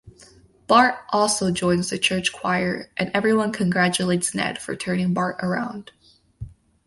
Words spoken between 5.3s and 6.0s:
around.